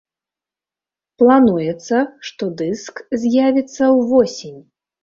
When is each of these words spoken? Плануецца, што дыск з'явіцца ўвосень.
Плануецца, 1.23 1.97
што 2.31 2.43
дыск 2.63 3.05
з'явіцца 3.21 3.83
ўвосень. 3.99 4.61